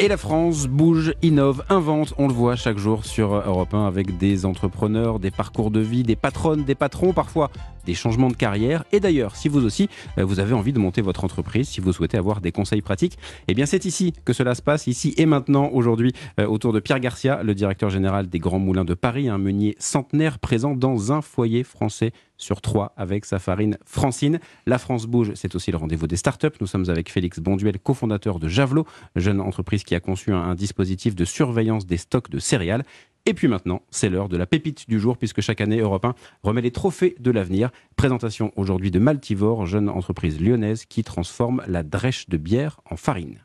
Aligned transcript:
Et 0.00 0.08
la 0.08 0.16
France 0.16 0.66
bouge, 0.66 1.14
innove, 1.22 1.64
invente, 1.68 2.14
on 2.18 2.26
le 2.26 2.34
voit 2.34 2.56
chaque 2.56 2.78
jour 2.78 3.04
sur 3.04 3.32
Europe 3.32 3.74
1 3.74 3.86
avec 3.86 4.18
des 4.18 4.44
entrepreneurs, 4.44 5.20
des 5.20 5.30
parcours 5.30 5.70
de 5.70 5.78
vie, 5.78 6.02
des 6.02 6.16
patronnes, 6.16 6.64
des 6.64 6.74
patrons, 6.74 7.12
parfois 7.12 7.48
des 7.86 7.94
changements 7.94 8.28
de 8.28 8.34
carrière. 8.34 8.84
Et 8.90 8.98
d'ailleurs, 8.98 9.36
si 9.36 9.48
vous 9.48 9.64
aussi, 9.64 9.88
euh, 10.18 10.24
vous 10.24 10.40
avez 10.40 10.52
envie 10.52 10.72
de 10.72 10.80
monter 10.80 11.00
votre 11.00 11.22
entreprise, 11.22 11.68
si 11.68 11.80
vous 11.80 11.92
souhaitez 11.92 12.16
avoir 12.16 12.40
des 12.40 12.50
conseils 12.50 12.82
pratiques, 12.82 13.18
eh 13.46 13.54
bien 13.54 13.66
c'est 13.66 13.84
ici 13.84 14.12
que 14.24 14.32
cela 14.32 14.56
se 14.56 14.62
passe, 14.62 14.88
ici 14.88 15.14
et 15.16 15.26
maintenant, 15.26 15.70
aujourd'hui, 15.72 16.12
euh, 16.40 16.46
autour 16.46 16.72
de 16.72 16.80
Pierre 16.80 16.98
Garcia, 16.98 17.42
le 17.44 17.54
directeur 17.54 17.90
général 17.90 18.28
des 18.28 18.40
Grands 18.40 18.58
Moulins 18.58 18.84
de 18.84 18.94
Paris, 18.94 19.28
un 19.28 19.38
meunier 19.38 19.76
centenaire 19.78 20.40
présent 20.40 20.74
dans 20.74 21.12
un 21.12 21.22
foyer 21.22 21.62
français 21.62 22.12
sur 22.36 22.60
trois 22.60 22.92
avec 22.96 23.24
sa 23.24 23.38
farine 23.38 23.78
Francine. 23.84 24.40
La 24.66 24.78
France 24.78 25.06
bouge, 25.06 25.32
c'est 25.34 25.54
aussi 25.54 25.70
le 25.70 25.76
rendez-vous 25.76 26.06
des 26.06 26.16
startups. 26.16 26.48
Nous 26.60 26.66
sommes 26.66 26.88
avec 26.88 27.10
Félix 27.10 27.40
Bonduel, 27.40 27.78
cofondateur 27.78 28.38
de 28.38 28.48
Javelot, 28.48 28.86
jeune 29.16 29.40
entreprise 29.40 29.84
qui 29.84 29.94
a 29.94 30.00
conçu 30.00 30.32
un, 30.32 30.54
dispositif 30.54 31.14
de 31.14 31.24
surveillance 31.24 31.86
des 31.86 31.96
stocks 31.96 32.30
de 32.30 32.38
céréales. 32.38 32.84
Et 33.26 33.32
puis 33.32 33.48
maintenant, 33.48 33.82
c'est 33.90 34.10
l'heure 34.10 34.28
de 34.28 34.36
la 34.36 34.44
pépite 34.44 34.88
du 34.88 35.00
jour, 35.00 35.16
puisque 35.16 35.40
chaque 35.40 35.62
année, 35.62 35.78
Europe 35.78 36.04
1 36.04 36.14
remet 36.42 36.60
les 36.60 36.70
trophées 36.70 37.16
de 37.18 37.30
l'avenir. 37.30 37.70
Présentation 37.96 38.52
aujourd'hui 38.56 38.90
de 38.90 38.98
Maltivore, 38.98 39.64
jeune 39.64 39.88
entreprise 39.88 40.40
lyonnaise 40.40 40.84
qui 40.84 41.04
transforme 41.04 41.62
la 41.66 41.82
drèche 41.82 42.28
de 42.28 42.36
bière 42.36 42.80
en 42.90 42.96
farine. 42.96 43.38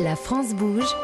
La 0.00 0.14
France 0.14 0.54
bouge, 0.54 0.94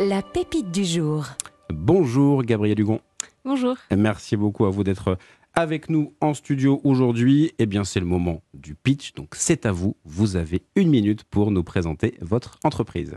la 0.00 0.22
pépite 0.22 0.72
du 0.72 0.84
jour. 0.84 1.26
Bonjour 1.72 2.42
Gabriel 2.42 2.80
Hugon. 2.80 3.00
Bonjour. 3.44 3.76
Merci 3.96 4.36
beaucoup 4.36 4.66
à 4.66 4.70
vous 4.70 4.82
d'être 4.82 5.16
avec 5.58 5.90
nous 5.90 6.14
en 6.20 6.34
studio 6.34 6.80
aujourd'hui. 6.84 7.50
Eh 7.58 7.66
bien, 7.66 7.82
c'est 7.82 7.98
le 7.98 8.06
moment 8.06 8.42
du 8.54 8.76
pitch. 8.76 9.14
Donc, 9.14 9.34
c'est 9.34 9.66
à 9.66 9.72
vous. 9.72 9.96
Vous 10.04 10.36
avez 10.36 10.62
une 10.76 10.88
minute 10.88 11.24
pour 11.24 11.50
nous 11.50 11.64
présenter 11.64 12.14
votre 12.20 12.60
entreprise. 12.62 13.16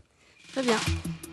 Très 0.51 0.63
bien. 0.63 0.77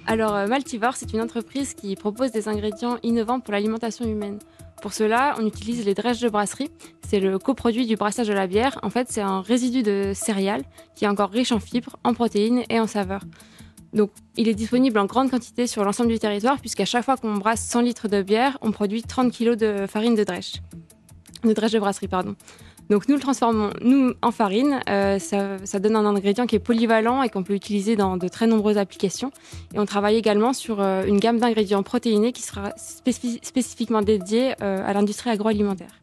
Alors, 0.07 0.35
euh, 0.35 0.47
Maltivore, 0.47 0.97
c'est 0.97 1.15
une 1.15 1.23
entreprise 1.23 1.73
qui 1.73 1.97
propose 1.97 2.31
des 2.31 2.47
ingrédients 2.47 2.99
innovants 3.03 3.41
pour 3.41 3.53
l'alimentation 3.53 4.05
humaine. 4.05 4.39
Pour 4.83 4.93
cela, 4.93 5.35
on 5.41 5.47
utilise 5.47 5.87
les 5.87 5.95
drèches 5.95 6.21
de 6.21 6.29
brasserie. 6.29 6.71
C'est 7.07 7.21
le 7.21 7.39
coproduit 7.39 7.87
du 7.87 7.97
brassage 7.97 8.29
de 8.29 8.35
la 8.35 8.47
bière. 8.47 8.79
En 8.83 8.91
fait, 8.91 9.07
c'est 9.11 9.23
un 9.23 9.41
résidu 9.41 9.83
de 9.83 10.13
céréales 10.15 10.65
qui 10.95 11.07
est 11.07 11.09
encore 11.09 11.31
riche 11.31 11.53
en 11.53 11.59
fibres, 11.59 11.97
en 12.05 12.13
protéines 12.13 12.65
et 12.69 12.81
en 12.81 12.87
saveurs. 12.87 13.25
Donc, 13.95 14.11
il 14.37 14.47
est 14.47 14.55
disponible 14.55 14.99
en 14.99 15.07
grande 15.07 15.31
quantité 15.31 15.67
sur 15.67 15.85
l'ensemble 15.85 16.11
du 16.11 16.19
territoire, 16.19 16.61
puisqu'à 16.61 16.85
chaque 16.85 17.07
fois 17.07 17.17
qu'on 17.17 17.37
brasse 17.39 17.67
100 17.67 17.81
litres 17.81 18.09
de 18.09 18.21
bière, 18.21 18.59
on 18.61 18.73
produit 18.73 19.03
30 19.03 19.33
kg 19.33 19.57
de 19.57 19.87
farine 19.87 20.15
de 20.15 20.25
drèche 20.25 20.57
de 21.45 21.53
drèche 21.53 21.73
de 21.73 21.79
brasserie, 21.79 22.09
pardon. 22.09 22.35
Donc 22.91 23.07
nous 23.09 23.17
le 23.17 23.21
transformons 23.21 23.71
nous 23.83 24.15
en 24.23 24.31
farine. 24.31 24.81
Euh, 24.89 25.19
ça, 25.19 25.79
donne 25.79 25.97
un 25.97 26.07
ingrédient 26.07 26.47
qui 26.47 26.57
est 26.57 26.61
polyvalent 26.61 27.23
et 27.23 27.29
qu'on 27.29 27.43
peut 27.43 27.55
utiliser 27.55 27.97
dans 27.97 28.17
de 28.17 28.29
très 28.29 28.47
nombreuses 28.47 28.79
applications. 28.79 29.31
Et 29.75 29.79
on 29.79 29.85
travaille 29.85 30.17
également 30.17 30.53
sur 30.53 30.81
euh, 30.81 31.05
une 31.05 31.19
gamme 31.19 31.39
d'ingrédients 31.39 31.83
protéinés 31.83 32.33
qui 32.33 32.43
sera 32.43 32.73
spécifiquement 32.77 34.01
dédiée 34.01 34.55
euh, 34.63 34.83
à 34.87 34.93
l'industrie 34.95 35.31
agroalimentaire. 35.31 36.01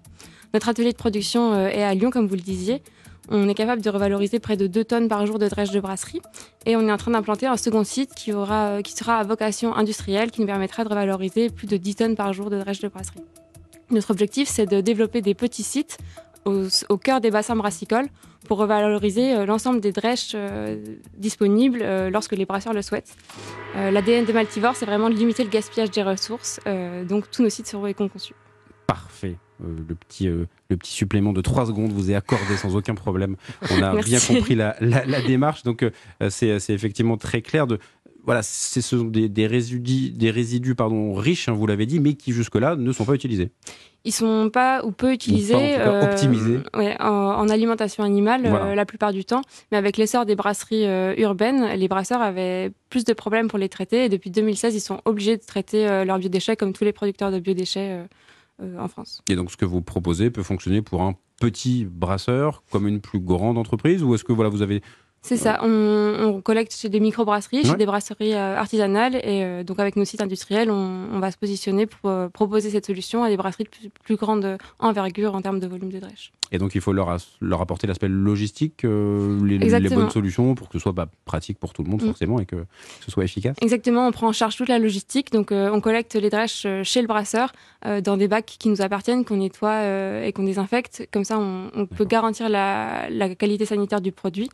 Notre 0.53 0.69
atelier 0.69 0.91
de 0.91 0.97
production 0.97 1.67
est 1.67 1.83
à 1.83 1.93
Lyon, 1.93 2.11
comme 2.11 2.27
vous 2.27 2.35
le 2.35 2.41
disiez. 2.41 2.81
On 3.27 3.49
est 3.49 3.55
capable 3.55 3.81
de 3.81 3.89
revaloriser 3.89 4.39
près 4.39 4.55
de 4.55 4.67
2 4.67 4.85
tonnes 4.85 5.07
par 5.09 5.25
jour 5.25 5.37
de 5.37 5.49
drèche 5.49 5.71
de 5.71 5.81
brasserie. 5.81 6.21
Et 6.65 6.77
on 6.77 6.87
est 6.87 6.91
en 6.91 6.97
train 6.97 7.11
d'implanter 7.11 7.47
un 7.47 7.57
second 7.57 7.83
site 7.83 8.13
qui, 8.15 8.31
aura, 8.31 8.81
qui 8.81 8.93
sera 8.93 9.17
à 9.17 9.23
vocation 9.23 9.75
industrielle, 9.75 10.31
qui 10.31 10.39
nous 10.39 10.47
permettra 10.47 10.85
de 10.85 10.89
revaloriser 10.89 11.49
plus 11.49 11.67
de 11.67 11.75
10 11.75 11.95
tonnes 11.95 12.15
par 12.15 12.31
jour 12.31 12.49
de 12.49 12.57
drèche 12.57 12.79
de 12.79 12.87
brasserie. 12.87 13.23
Notre 13.91 14.11
objectif, 14.11 14.47
c'est 14.47 14.65
de 14.65 14.81
développer 14.81 15.21
des 15.21 15.33
petits 15.33 15.63
sites 15.63 15.97
au, 16.45 16.97
cœur 16.97 17.21
des 17.21 17.31
bassins 17.31 17.55
brassicoles 17.55 18.07
pour 18.47 18.59
revaloriser 18.59 19.33
euh, 19.33 19.45
l'ensemble 19.45 19.81
des 19.81 19.91
drèches 19.91 20.33
euh, 20.35 20.77
disponibles 21.17 21.79
euh, 21.81 22.09
lorsque 22.11 22.33
les 22.33 22.45
brasseurs 22.45 22.73
le 22.73 22.81
souhaitent. 22.81 23.15
L'ADN 23.75 24.23
de 24.23 24.31
Maltivore, 24.31 24.75
c'est 24.75 24.85
vraiment 24.85 25.09
de 25.09 25.15
limiter 25.15 25.43
le 25.43 25.49
gaspillage 25.49 25.91
des 25.91 26.01
ressources, 26.01 26.61
donc 27.09 27.29
tous 27.29 27.43
nos 27.43 27.49
sites 27.49 27.67
seront 27.67 27.87
éco-conçus. 27.87 28.33
Parfait. 28.87 29.35
le, 29.59 29.95
petit, 29.95 30.27
le 30.27 30.47
petit 30.77 30.93
supplément 30.93 31.33
de 31.33 31.41
3 31.41 31.65
secondes 31.65 31.91
vous 31.91 32.09
est 32.09 32.15
accordé 32.15 32.55
sans 32.55 32.77
aucun 32.77 32.95
problème. 32.95 33.35
On 33.71 33.83
a 33.83 33.93
bien 34.01 34.19
compris 34.21 34.55
la, 34.55 34.77
la 34.79 35.21
démarche, 35.21 35.63
donc 35.63 35.85
c'est 36.29 36.69
effectivement 36.69 37.17
très 37.17 37.41
clair 37.41 37.67
de 37.67 37.79
voilà, 38.25 38.41
ce 38.43 38.81
sont 38.81 39.05
des, 39.05 39.47
résidus, 39.47 40.11
des 40.11 40.31
résidus 40.31 40.75
pardon, 40.75 41.13
riches, 41.13 41.47
hein, 41.47 41.53
vous 41.53 41.67
l'avez 41.67 41.85
dit, 41.85 41.99
mais 41.99 42.15
qui 42.15 42.31
jusque-là 42.31 42.75
ne 42.75 42.91
sont 42.91 43.05
pas 43.05 43.13
utilisés. 43.13 43.51
Ils 44.03 44.11
sont 44.11 44.49
pas 44.51 44.83
ou 44.83 44.91
peu 44.91 45.13
utilisés, 45.13 45.79
euh, 45.79 46.03
optimisés. 46.11 46.59
en, 46.73 47.49
alimentation 47.49 48.03
animale 48.03 48.45
euh, 48.45 48.75
la 48.75 48.85
plupart 48.85 49.13
du 49.13 49.25
temps. 49.25 49.41
Mais 49.71 49.77
avec 49.77 49.97
l'essor 49.97 50.25
des 50.25 50.35
brasseries 50.35 50.85
euh, 50.85 51.15
urbaines, 51.17 51.73
les 51.75 51.87
brasseurs 51.87 52.21
avaient 52.21 52.71
plus 52.89 53.03
de 53.03 53.13
problèmes 53.13 53.47
pour 53.47 53.59
les 53.59 53.69
traiter. 53.69 54.05
Et 54.05 54.09
depuis 54.09 54.29
2016, 54.29 54.75
ils 54.75 54.79
sont 54.79 55.01
obligés 55.05 55.37
de 55.37 55.43
traiter 55.43 56.05
leurs 56.05 56.19
biodéchets 56.19 56.55
comme 56.55 56.73
tous 56.73 56.83
les 56.83 56.93
producteurs 56.93 57.31
de 57.31 57.39
biodéchets 57.39 58.05
en 58.61 58.87
France. 58.87 59.21
Et 59.29 59.35
donc, 59.35 59.51
ce 59.51 59.57
que 59.57 59.65
vous 59.65 59.81
proposez 59.81 60.29
peut 60.29 60.43
fonctionner 60.43 60.81
pour 60.81 61.01
un 61.01 61.15
petit 61.39 61.85
brasseur 61.85 62.63
comme 62.71 62.87
une 62.87 63.01
plus 63.01 63.19
grande 63.19 63.57
entreprise, 63.57 64.03
ou 64.03 64.15
est-ce 64.15 64.23
que 64.23 64.33
voilà, 64.33 64.49
vous 64.49 64.61
avez 64.61 64.81
c'est 65.25 65.37
ça. 65.37 65.59
On, 65.63 66.41
collecte 66.43 66.75
chez 66.75 66.87
des 66.89 66.99
microbrasseries, 66.99 67.65
chez 67.65 67.75
des 67.75 67.87
brasseries 67.87 68.35
euh, 68.35 68.57
artisanales. 68.57 69.15
Et 69.15 69.43
euh, 69.43 69.63
donc, 69.63 69.79
avec 69.79 69.95
nos 69.95 70.05
sites 70.05 70.21
industriels, 70.21 70.69
on, 70.69 71.19
va 71.19 71.31
se 71.31 71.37
positionner 71.37 71.87
pour 71.87 72.11
euh, 72.11 72.29
proposer 72.29 72.69
cette 72.69 72.85
solution 72.85 73.23
à 73.23 73.29
des 73.29 73.37
brasseries 73.37 73.63
de 73.63 73.89
plus, 74.03 74.15
grande 74.17 74.57
envergure 74.77 75.33
en 75.33 75.41
termes 75.41 75.59
de 75.59 75.65
volume 75.65 75.89
de 75.89 75.99
drèche. 75.99 76.31
Et 76.55 76.57
donc, 76.57 76.75
il 76.75 76.81
faut 76.81 76.93
leur, 76.93 77.17
leur 77.41 77.61
apporter 77.61 77.87
l'aspect 77.87 78.07
logistique, 78.07 78.83
les, 78.83 79.57
les, 79.57 79.89
bonnes 79.89 80.09
solutions 80.09 80.55
pour 80.55 80.69
que 80.69 80.73
ce 80.73 80.79
soit 80.79 80.91
bah, 80.91 81.07
pratique 81.25 81.59
pour 81.59 81.73
tout 81.73 81.83
le 81.83 81.89
monde, 81.89 82.01
mm. 82.01 82.07
forcément, 82.07 82.39
et 82.39 82.45
que, 82.45 82.65
ce 83.01 83.11
soit 83.11 83.23
efficace. 83.23 83.55
Exactement. 83.61 84.07
On 84.07 84.11
prend 84.11 84.27
en 84.27 84.33
charge 84.33 84.55
toute 84.55 84.69
la 84.69 84.79
logistique. 84.79 85.31
Donc, 85.31 85.51
on 85.51 85.81
collecte 85.81 86.15
les 86.15 86.29
drèches 86.29 86.65
chez 86.83 87.01
le 87.01 87.07
brasseur 87.07 87.51
dans 88.03 88.17
des 88.17 88.27
bacs 88.27 88.55
qui 88.59 88.69
nous 88.69 88.81
appartiennent, 88.81 89.25
qu'on 89.25 89.37
nettoie 89.37 90.25
et 90.25 90.31
qu'on 90.33 90.43
désinfecte. 90.43 91.07
Comme 91.11 91.23
ça, 91.23 91.37
on, 91.39 91.85
peut 91.85 92.05
garantir 92.05 92.49
la, 92.49 93.09
la, 93.09 93.35
qualité 93.35 93.65
sanitaire 93.65 94.01
du 94.01 94.11
produit. 94.11 94.49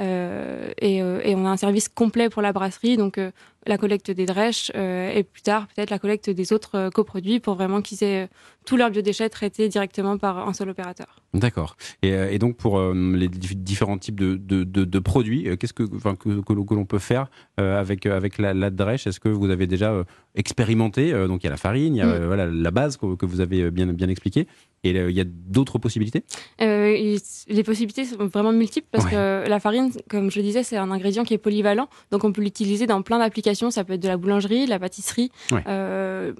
Euh, 0.00 0.72
euh, 0.82 1.20
et, 1.24 1.34
on 1.34 1.46
a 1.46 1.50
un 1.50 1.56
service 1.56 1.88
complet 1.88 2.28
pour 2.28 2.42
la 2.42 2.52
brasserie, 2.52 2.96
donc 2.96 3.18
euh, 3.18 3.30
la 3.66 3.78
collecte 3.78 4.10
des 4.10 4.26
drèches 4.26 4.70
et 4.74 5.22
plus 5.22 5.42
tard 5.42 5.66
peut-être 5.68 5.90
la 5.90 5.98
collecte 5.98 6.30
des 6.30 6.52
autres 6.52 6.90
coproduits 6.90 7.40
pour 7.40 7.54
vraiment 7.54 7.82
qu'ils 7.82 8.04
aient 8.04 8.28
tous 8.64 8.76
leurs 8.76 8.90
biodéchets 8.90 9.28
traités 9.28 9.68
directement 9.68 10.18
par 10.18 10.48
un 10.48 10.52
seul 10.52 10.70
opérateur. 10.70 11.20
D'accord. 11.34 11.76
Et, 12.02 12.38
donc 12.38 12.56
pour 12.56 12.80
les 12.80 13.28
différents 13.28 13.98
types 13.98 14.16
de, 14.16 14.98
produits, 14.98 15.48
qu'est-ce 15.58 15.72
que, 15.72 15.82
que, 15.82 16.40
que, 16.40 16.74
l'on 16.74 16.84
peut 16.84 16.98
faire 16.98 17.28
avec, 17.56 18.06
avec 18.06 18.38
la, 18.38 18.54
la 18.54 18.70
drèche? 18.70 19.06
Est-ce 19.06 19.20
que 19.20 19.28
vous 19.28 19.50
avez 19.50 19.66
déjà 19.66 20.04
expérimenté 20.34 21.12
Donc 21.26 21.42
il 21.42 21.46
y 21.46 21.48
a 21.48 21.50
la 21.50 21.56
farine, 21.56 21.94
il 21.94 21.98
y 21.98 22.02
a 22.02 22.06
mm. 22.06 22.26
voilà, 22.26 22.46
la 22.46 22.70
base 22.70 22.96
que, 22.96 23.26
vous 23.26 23.40
avez 23.40 23.70
bien, 23.70 23.86
bien 23.86 24.08
expliqué. 24.08 24.46
Et 24.84 24.90
il 24.90 25.10
y 25.10 25.20
a 25.20 25.24
d'autres 25.24 25.78
possibilités? 25.78 26.22
Les 26.60 27.62
possibilités 27.64 28.04
sont 28.04 28.26
vraiment 28.26 28.52
multiples 28.52 28.86
parce 28.90 29.06
que 29.06 29.48
la 29.48 29.60
farine 29.60 29.90
comme 30.08 30.30
je 30.30 30.38
le 30.38 30.42
disais, 30.42 30.62
c'est 30.62 30.76
un 30.76 30.90
ingrédient 30.90 31.24
qui 31.24 31.34
est 31.34 31.38
polyvalent. 31.38 31.88
Donc, 32.10 32.24
on 32.24 32.32
peut 32.32 32.42
l'utiliser 32.42 32.86
dans 32.86 33.02
plein 33.02 33.18
d'applications. 33.18 33.70
Ça 33.70 33.84
peut 33.84 33.94
être 33.94 34.02
de 34.02 34.08
la 34.08 34.16
boulangerie, 34.16 34.64
de 34.64 34.70
la 34.70 34.78
pâtisserie, 34.78 35.30
euh, 35.66 36.32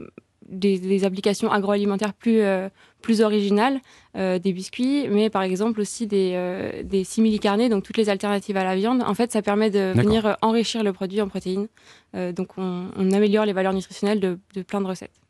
des, 0.49 1.05
applications 1.05 1.51
agroalimentaires 1.51 2.15
plus, 2.15 2.41
euh, 2.41 2.69
plus 3.03 3.21
originales, 3.21 3.81
euh, 4.17 4.39
des 4.39 4.53
biscuits, 4.53 5.09
mais 5.09 5.29
par 5.29 5.43
exemple 5.43 5.81
aussi 5.81 6.07
des, 6.07 6.83
des 6.85 7.05
simili-carnés, 7.05 7.69
donc 7.69 7.83
toutes 7.83 7.97
les 7.97 8.09
alternatives 8.09 8.57
à 8.57 8.65
la 8.65 8.77
viande. 8.77 9.03
En 9.03 9.15
fait, 9.15 9.33
ça 9.33 9.43
permet 9.43 9.71
de 9.71 9.93
venir 9.95 10.37
enrichir 10.43 10.83
le 10.83 10.93
produit 10.93 11.21
en 11.21 11.29
protéines. 11.29 11.69
donc, 12.15 12.51
on, 12.57 12.89
améliore 13.13 13.45
les 13.45 13.53
valeurs 13.53 13.75
nutritionnelles 13.75 14.21
de, 14.21 14.63
plein 14.63 14.81
de 14.81 14.87
recettes. 14.87 15.21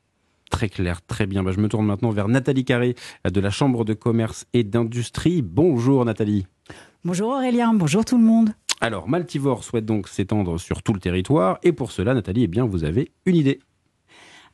Très 0.51 0.69
clair, 0.69 1.03
très 1.07 1.27
bien. 1.27 1.43
Bah, 1.43 1.53
je 1.53 1.61
me 1.61 1.69
tourne 1.69 1.87
maintenant 1.87 2.11
vers 2.11 2.29
Nathalie 2.29 2.65
Carré 2.65 2.95
de 3.31 3.41
la 3.41 3.51
Chambre 3.51 3.85
de 3.85 3.95
commerce 3.95 4.47
et 4.53 4.65
d'industrie. 4.65 5.43
Bonjour 5.43 6.05
Nathalie. 6.05 6.47
Bonjour 7.05 7.31
Aurélien, 7.31 7.73
bonjour 7.75 8.05
tout 8.05 8.19
le 8.19 8.25
monde. 8.25 8.51
Alors, 8.81 9.09
Maltivore 9.09 9.65
souhaite 9.65 9.87
donc 9.87 10.09
s'étendre 10.09 10.59
sur 10.59 10.83
tout 10.83 10.93
le 10.93 11.01
territoire 11.01 11.59
et 11.63 11.73
pour 11.73 11.93
cela, 11.93 12.15
Nathalie, 12.15 12.45
eh 12.45 12.49
bien, 12.49 12.67
vous 12.67 12.85
avez 12.85 13.13
une 13.25 13.37
idée. 13.37 13.61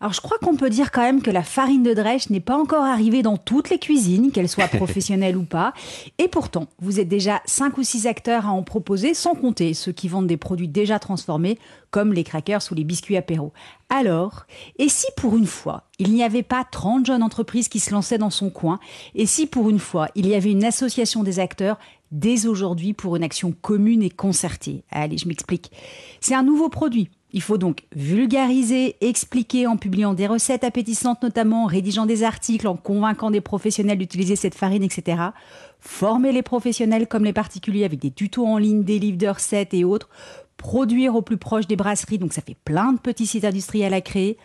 Alors 0.03 0.13
je 0.13 0.21
crois 0.21 0.39
qu'on 0.39 0.57
peut 0.57 0.69
dire 0.69 0.91
quand 0.91 1.03
même 1.03 1.23
que 1.23 1.31
la 1.31 1.45
farine 1.45 1.85
de 1.85 1.95
drèche 1.95 2.29
n'est 2.29 2.41
pas 2.41 2.59
encore 2.59 2.83
arrivée 2.83 3.23
dans 3.23 3.37
toutes 3.37 3.71
les 3.71 3.79
cuisines, 3.79 4.33
qu'elles 4.33 4.49
soient 4.49 4.67
professionnelles 4.77 5.37
ou 5.37 5.45
pas. 5.45 5.75
Et 6.19 6.27
pourtant, 6.27 6.67
vous 6.81 6.99
êtes 6.99 7.07
déjà 7.07 7.41
5 7.45 7.79
ou 7.79 7.85
6 7.85 8.09
acteurs 8.09 8.47
à 8.47 8.51
en 8.51 8.65
proposer, 8.65 9.15
sans 9.15 9.37
compter 9.37 9.75
ceux 9.75 9.93
qui 9.93 10.09
vendent 10.09 10.27
des 10.27 10.37
produits 10.37 10.67
déjà 10.67 10.99
transformés, 10.99 11.57
comme 11.93 12.13
les 12.13 12.25
crackers 12.25 12.63
ou 12.73 12.75
les 12.75 12.83
biscuits 12.83 13.17
apéro. 13.17 13.53
Alors, 13.91 14.47
et 14.77 14.89
si 14.89 15.07
pour 15.17 15.37
une 15.37 15.47
fois, 15.47 15.85
il 16.01 16.13
n'y 16.13 16.25
avait 16.25 16.43
pas 16.43 16.65
30 16.69 17.07
jeunes 17.07 17.23
entreprises 17.23 17.69
qui 17.69 17.79
se 17.79 17.93
lançaient 17.93 18.19
dans 18.19 18.31
son 18.31 18.51
coin, 18.51 18.81
et 19.15 19.27
si 19.27 19.47
pour 19.47 19.71
une 19.71 19.79
fois, 19.79 20.09
il 20.17 20.27
y 20.27 20.35
avait 20.35 20.51
une 20.51 20.65
association 20.65 21.23
des 21.23 21.39
acteurs 21.39 21.79
dès 22.11 22.47
aujourd'hui 22.47 22.93
pour 22.93 23.15
une 23.15 23.23
action 23.23 23.53
commune 23.53 24.03
et 24.03 24.11
concertée? 24.11 24.83
Allez, 24.91 25.17
je 25.17 25.29
m'explique. 25.29 25.71
C'est 26.21 26.35
un 26.35 26.43
nouveau 26.43 26.69
produit 26.69 27.09
il 27.33 27.43
faut 27.43 27.59
donc 27.59 27.85
vulgariser, 27.95 28.97
expliquer 29.01 29.67
en 29.67 29.77
publiant 29.77 30.15
des 30.15 30.27
recettes 30.27 30.65
appétissantes 30.65 31.23
notamment, 31.23 31.65
en 31.65 31.67
rédigeant 31.67 32.07
des 32.07 32.23
articles, 32.23 32.69
en 32.69 32.77
convainquant 32.77 33.31
des 33.31 33.41
professionnels 33.41 33.99
d'utiliser 33.99 34.37
cette 34.37 34.55
farine, 34.55 34.83
etc. 34.83 35.23
Former 35.81 36.33
les 36.33 36.43
professionnels 36.43 37.07
comme 37.07 37.25
les 37.25 37.33
particuliers 37.33 37.85
avec 37.85 37.99
des 37.99 38.11
tutos 38.11 38.47
en 38.47 38.59
ligne, 38.59 38.85
des 38.85 38.99
livres 38.99 39.19
de 39.19 39.29
recettes 39.29 39.75
et 39.75 39.85
autres 39.85 40.09
produire 40.57 41.17
au 41.17 41.23
plus 41.23 41.39
proche 41.39 41.67
des 41.67 41.75
brasseries, 41.75 42.19
donc 42.19 42.33
ça 42.33 42.41
fait 42.41 42.57
plein 42.65 42.93
de 42.93 43.01
petits 43.01 43.27
sites 43.27 43.45
industriels 43.45 43.95
à 43.95 44.01
créer, 44.01 44.39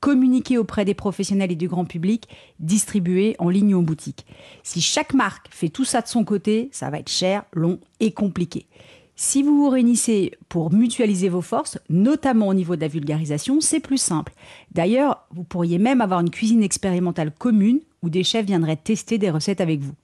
communiquer 0.00 0.58
auprès 0.58 0.84
des 0.84 0.92
professionnels 0.94 1.50
et 1.50 1.56
du 1.56 1.66
grand 1.66 1.86
public, 1.86 2.28
distribuer 2.60 3.36
en 3.38 3.48
ligne 3.48 3.74
ou 3.74 3.78
en 3.78 3.82
boutique. 3.82 4.26
Si 4.62 4.82
chaque 4.82 5.14
marque 5.14 5.46
fait 5.50 5.70
tout 5.70 5.84
ça 5.84 6.02
de 6.02 6.08
son 6.08 6.24
côté, 6.24 6.68
ça 6.72 6.90
va 6.90 6.98
être 6.98 7.08
cher, 7.08 7.44
long 7.52 7.78
et 8.00 8.12
compliqué. 8.12 8.66
Si 9.14 9.42
vous 9.42 9.56
vous 9.56 9.68
réunissez 9.68 10.32
pour 10.48 10.72
mutualiser 10.72 11.28
vos 11.28 11.42
forces, 11.42 11.78
notamment 11.90 12.48
au 12.48 12.54
niveau 12.54 12.76
de 12.76 12.80
la 12.80 12.88
vulgarisation, 12.88 13.60
c'est 13.60 13.80
plus 13.80 13.98
simple. 13.98 14.32
D'ailleurs, 14.72 15.26
vous 15.30 15.44
pourriez 15.44 15.78
même 15.78 16.00
avoir 16.00 16.20
une 16.20 16.30
cuisine 16.30 16.62
expérimentale 16.62 17.30
commune 17.30 17.80
où 18.02 18.08
des 18.08 18.24
chefs 18.24 18.46
viendraient 18.46 18.76
tester 18.76 19.18
des 19.18 19.30
recettes 19.30 19.60
avec 19.60 19.80
vous. 19.80 19.94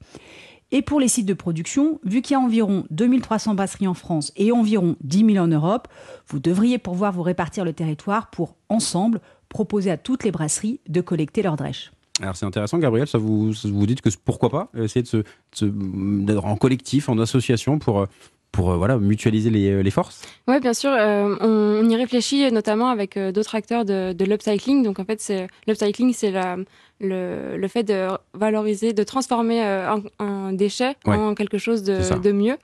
Et 0.71 0.83
pour 0.83 1.01
les 1.01 1.09
sites 1.09 1.27
de 1.27 1.35
production, 1.35 1.99
vu 2.05 2.21
qu'il 2.21 2.35
y 2.35 2.37
a 2.37 2.41
environ 2.41 2.85
2300 2.91 3.55
brasseries 3.55 3.89
en 3.89 3.95
France 3.95 4.33
et 4.37 4.53
environ 4.53 4.97
10 5.01 5.33
000 5.33 5.39
en 5.39 5.49
Europe, 5.49 5.89
vous 6.29 6.39
devriez 6.39 6.77
pouvoir 6.77 7.13
vous 7.13 7.23
répartir 7.23 7.65
le 7.65 7.73
territoire 7.73 8.29
pour, 8.29 8.55
ensemble, 8.69 9.23
proposer 9.49 9.91
à 9.91 9.97
toutes 9.97 10.25
les 10.25 10.31
brasseries 10.31 10.81
de 10.87 11.01
collecter 11.01 11.41
leurs 11.41 11.57
drèches. 11.57 11.91
Alors 12.21 12.37
c'est 12.37 12.45
intéressant, 12.45 12.79
Gabriel, 12.79 13.07
ça 13.07 13.17
vous, 13.17 13.53
vous 13.65 13.87
dites 13.87 14.03
que 14.03 14.11
pourquoi 14.23 14.51
pas 14.51 14.71
essayer 14.77 15.03
de 15.03 15.25
se, 15.55 15.65
d'être 15.65 16.45
en 16.45 16.57
collectif, 16.57 17.09
en 17.09 17.19
association 17.19 17.79
pour, 17.79 18.07
pour 18.53 18.77
voilà, 18.77 18.99
mutualiser 18.99 19.51
les, 19.51 19.83
les 19.83 19.91
forces 19.91 20.23
Oui, 20.47 20.59
bien 20.61 20.75
sûr. 20.75 20.91
Euh, 20.91 21.37
on, 21.41 21.89
y 21.89 21.97
réfléchit 21.97 22.51
notamment 22.51 22.89
avec 22.89 23.17
euh, 23.17 23.31
d'autres 23.33 23.55
acteurs 23.55 23.85
de, 23.85 24.13
de 24.13 24.25
l'upcycling. 24.25 24.83
Donc 24.83 24.99
en 24.99 25.05
fait, 25.05 25.33
l'upcycling, 25.67 26.13
c'est 26.13 26.31
la, 26.31 26.57
le, 27.01 27.57
le, 27.57 27.69
fait 27.69 27.85
de 27.85 28.09
valoriser, 28.35 28.93
de 28.93 29.03
transformer 29.05 29.65
euh, 29.65 29.97
un, 30.19 30.53
déchet 30.53 30.97
en 31.05 31.35
quelque 31.35 31.59
chose 31.59 31.83
de, 31.83 32.19
de 32.19 32.33
mieux. 32.33 32.57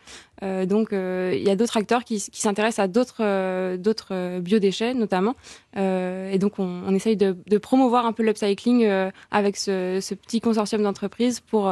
Euh, 0.43 0.67
donc, 0.67 0.93
euh, 0.93 1.33
il 1.35 1.43
y 1.43 1.51
a 1.51 1.57
d'autres 1.57 1.77
acteurs 1.77 2.05
qui, 2.05 2.17
qui 2.17 2.41
s'intéressent 2.41 2.85
à 2.85 2.89
d'autres 2.89 3.77
d'autres 3.77 4.41
biodéchets, 4.41 4.95
notamment. 4.95 5.35
et 5.77 6.39
donc, 6.39 6.59
on, 6.59 6.83
on 6.87 6.95
essaye 6.95 7.17
de, 7.17 7.37
de, 7.47 7.59
promouvoir 7.59 8.07
un 8.07 8.13
peu 8.13 8.23
l'upcycling 8.23 8.89
avec 9.31 9.57
ce, 9.57 10.01
ce, 10.01 10.15
petit 10.15 10.41
consortium 10.41 10.83
d'entreprises 10.83 11.41
pour 11.41 11.71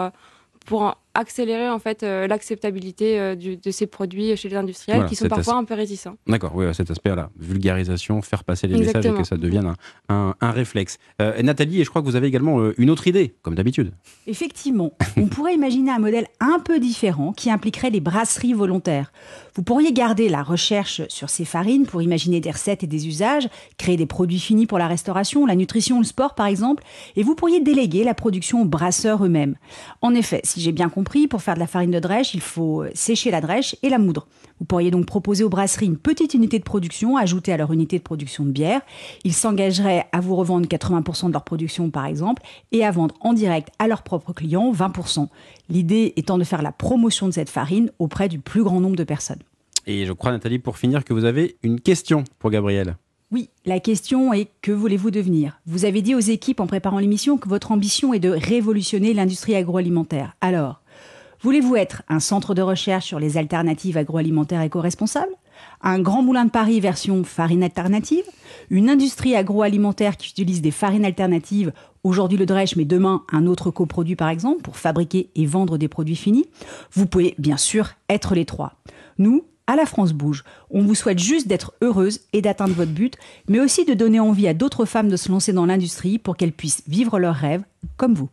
pour 0.66 0.96
accélérer 1.14 1.68
en 1.68 1.78
fait 1.78 2.02
euh, 2.02 2.26
l'acceptabilité 2.26 3.18
euh, 3.18 3.34
de 3.36 3.70
ces 3.70 3.86
produits 3.86 4.36
chez 4.36 4.48
les 4.48 4.56
industriels 4.56 5.06
qui 5.06 5.16
sont 5.16 5.28
parfois 5.28 5.54
un 5.54 5.64
peu 5.64 5.74
réticents. 5.74 6.16
D'accord, 6.26 6.52
oui, 6.54 6.66
cet 6.74 6.90
aspect-là, 6.90 7.30
vulgarisation, 7.38 8.22
faire 8.22 8.44
passer 8.44 8.66
les 8.66 8.78
messages 8.78 9.04
et 9.04 9.12
que 9.12 9.24
ça 9.24 9.36
devienne 9.36 9.74
un, 10.08 10.34
un, 10.40 10.50
réflexe. 10.50 10.98
Euh, 11.20 11.40
Nathalie, 11.42 11.80
et 11.80 11.84
je 11.84 11.90
crois 11.90 12.02
que 12.02 12.06
vous 12.06 12.16
avez 12.16 12.28
également 12.28 12.70
une 12.78 12.90
autre 12.90 13.06
idée, 13.06 13.34
comme 13.42 13.54
d'habitude. 13.54 13.92
Effectivement, 14.26 14.92
on 15.16 15.26
pourrait 15.26 15.54
imaginer 15.54 15.90
un 15.90 15.98
modèle 15.98 16.26
un 16.40 16.58
peu 16.60 16.78
différent 16.80 17.32
qui 17.32 17.50
impliquerait 17.50 17.90
les 17.90 18.00
brasseries 18.00 18.54
volontaires. 18.54 19.12
Vous 19.54 19.62
pourriez 19.62 19.92
garder 19.92 20.28
la 20.28 20.42
recherche 20.42 21.02
sur 21.08 21.28
ces 21.28 21.44
farines 21.44 21.84
pour 21.84 22.00
imaginer 22.00 22.40
des 22.40 22.50
recettes 22.50 22.82
et 22.84 22.86
des 22.86 23.06
usages, 23.06 23.48
créer 23.76 23.96
des 23.96 24.06
produits 24.06 24.40
finis 24.40 24.66
pour 24.66 24.78
la 24.78 24.88
restauration, 24.88 25.44
la 25.44 25.56
nutrition, 25.56 25.98
le 25.98 26.04
sport 26.04 26.34
par 26.34 26.46
exemple, 26.46 26.82
et 27.16 27.22
vous 27.22 27.34
pourriez 27.34 27.60
déléguer 27.60 28.04
la 28.04 28.14
production 28.14 28.62
aux 28.62 28.66
brasseurs 28.66 29.24
eux-mêmes. 29.24 29.56
En 30.00 30.14
effet, 30.14 30.40
si 30.44 30.60
j'ai 30.60 30.72
bien 30.72 30.88
compris, 30.88 31.01
pour 31.28 31.42
faire 31.42 31.54
de 31.54 31.60
la 31.60 31.66
farine 31.66 31.90
de 31.90 31.98
drèche, 31.98 32.34
il 32.34 32.40
faut 32.40 32.84
sécher 32.94 33.30
la 33.30 33.40
drèche 33.40 33.76
et 33.82 33.88
la 33.88 33.98
moudre. 33.98 34.26
Vous 34.58 34.64
pourriez 34.64 34.90
donc 34.90 35.06
proposer 35.06 35.44
aux 35.44 35.48
brasseries 35.48 35.86
une 35.86 35.96
petite 35.96 36.34
unité 36.34 36.58
de 36.58 36.64
production 36.64 37.16
ajoutée 37.16 37.52
à 37.52 37.56
leur 37.56 37.72
unité 37.72 37.98
de 37.98 38.02
production 38.02 38.44
de 38.44 38.50
bière. 38.50 38.80
Ils 39.24 39.34
s'engageraient 39.34 40.06
à 40.12 40.20
vous 40.20 40.36
revendre 40.36 40.66
80% 40.66 41.28
de 41.28 41.32
leur 41.32 41.44
production 41.44 41.90
par 41.90 42.06
exemple 42.06 42.42
et 42.70 42.84
à 42.84 42.90
vendre 42.90 43.14
en 43.20 43.32
direct 43.32 43.70
à 43.78 43.88
leurs 43.88 44.02
propres 44.02 44.32
clients 44.32 44.72
20%. 44.72 45.28
L'idée 45.68 46.12
étant 46.16 46.38
de 46.38 46.44
faire 46.44 46.62
la 46.62 46.72
promotion 46.72 47.26
de 47.26 47.32
cette 47.32 47.50
farine 47.50 47.90
auprès 47.98 48.28
du 48.28 48.38
plus 48.38 48.62
grand 48.62 48.80
nombre 48.80 48.96
de 48.96 49.04
personnes. 49.04 49.42
Et 49.86 50.06
je 50.06 50.12
crois 50.12 50.30
Nathalie 50.30 50.58
pour 50.58 50.78
finir 50.78 51.04
que 51.04 51.12
vous 51.12 51.24
avez 51.24 51.56
une 51.62 51.80
question 51.80 52.24
pour 52.38 52.50
Gabriel. 52.50 52.96
Oui, 53.32 53.48
la 53.64 53.80
question 53.80 54.34
est 54.34 54.48
que 54.60 54.72
voulez-vous 54.72 55.10
devenir? 55.10 55.58
Vous 55.64 55.86
avez 55.86 56.02
dit 56.02 56.14
aux 56.14 56.20
équipes 56.20 56.60
en 56.60 56.66
préparant 56.66 56.98
l'émission 56.98 57.38
que 57.38 57.48
votre 57.48 57.72
ambition 57.72 58.12
est 58.12 58.20
de 58.20 58.28
révolutionner 58.28 59.14
l'industrie 59.14 59.54
agroalimentaire. 59.54 60.36
Alors, 60.42 60.81
Voulez-vous 61.42 61.74
être 61.74 62.02
un 62.08 62.20
centre 62.20 62.54
de 62.54 62.62
recherche 62.62 63.06
sur 63.06 63.18
les 63.18 63.36
alternatives 63.36 63.96
agroalimentaires 63.96 64.60
éco-responsables? 64.60 65.34
Un 65.80 65.98
grand 65.98 66.22
moulin 66.22 66.44
de 66.44 66.50
Paris 66.50 66.78
version 66.78 67.24
farine 67.24 67.64
alternative? 67.64 68.22
Une 68.70 68.88
industrie 68.88 69.34
agroalimentaire 69.34 70.16
qui 70.16 70.30
utilise 70.30 70.62
des 70.62 70.70
farines 70.70 71.04
alternatives? 71.04 71.72
Aujourd'hui 72.04 72.38
le 72.38 72.46
drèche, 72.46 72.76
mais 72.76 72.84
demain 72.84 73.24
un 73.32 73.46
autre 73.46 73.72
coproduit 73.72 74.14
par 74.14 74.28
exemple, 74.28 74.62
pour 74.62 74.76
fabriquer 74.76 75.30
et 75.34 75.44
vendre 75.44 75.78
des 75.78 75.88
produits 75.88 76.14
finis? 76.14 76.46
Vous 76.92 77.06
pouvez 77.06 77.34
bien 77.38 77.56
sûr 77.56 77.90
être 78.08 78.36
les 78.36 78.44
trois. 78.44 78.74
Nous, 79.18 79.44
à 79.66 79.74
la 79.74 79.84
France 79.86 80.12
Bouge, 80.12 80.44
on 80.70 80.82
vous 80.82 80.94
souhaite 80.94 81.18
juste 81.18 81.48
d'être 81.48 81.72
heureuse 81.82 82.20
et 82.32 82.40
d'atteindre 82.40 82.74
votre 82.74 82.92
but, 82.92 83.16
mais 83.48 83.58
aussi 83.58 83.84
de 83.84 83.94
donner 83.94 84.20
envie 84.20 84.46
à 84.46 84.54
d'autres 84.54 84.84
femmes 84.84 85.08
de 85.08 85.16
se 85.16 85.28
lancer 85.28 85.52
dans 85.52 85.66
l'industrie 85.66 86.18
pour 86.20 86.36
qu'elles 86.36 86.52
puissent 86.52 86.84
vivre 86.86 87.18
leurs 87.18 87.34
rêves 87.34 87.64
comme 87.96 88.14
vous. 88.14 88.28